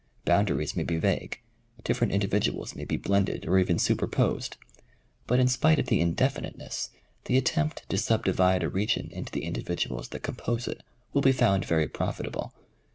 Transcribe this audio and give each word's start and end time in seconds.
Boundaries 0.25 0.75
may 0.75 0.81
be 0.81 0.97
vague, 0.97 1.39
different 1.83 2.11
individuals 2.11 2.75
may 2.75 2.85
be 2.85 2.97
blended 2.97 3.45
or 3.47 3.59
even 3.59 3.77
superposed, 3.77 4.57
but 5.27 5.39
in 5.39 5.47
spite 5.47 5.77
of 5.77 5.85
the 5.85 6.01
indefiniteness, 6.01 6.89
the 7.25 7.37
attempt 7.37 7.87
to 7.87 7.99
sub 7.99 8.25
divide 8.25 8.63
a 8.63 8.67
region 8.67 9.09
into 9.11 9.31
the 9.31 9.43
individuals 9.43 10.07
that 10.09 10.23
com 10.23 10.37
pose 10.37 10.67
it 10.67 10.81
will 11.13 11.21
be 11.21 11.31
found 11.31 11.65
very 11.65 11.87
profitable. 11.87 12.51